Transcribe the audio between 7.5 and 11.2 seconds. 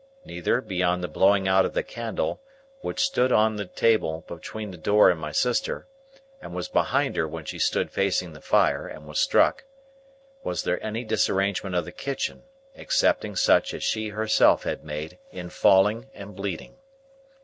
stood facing the fire and was struck,—was there any